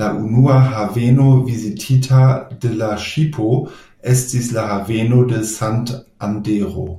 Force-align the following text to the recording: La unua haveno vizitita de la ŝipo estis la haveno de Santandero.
La 0.00 0.08
unua 0.26 0.58
haveno 0.74 1.24
vizitita 1.46 2.20
de 2.66 2.70
la 2.84 2.92
ŝipo 3.08 3.50
estis 4.16 4.54
la 4.60 4.68
haveno 4.72 5.22
de 5.34 5.44
Santandero. 5.58 6.90